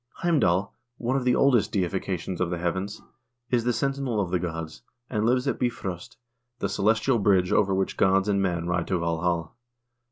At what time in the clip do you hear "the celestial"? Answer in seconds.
6.57-7.19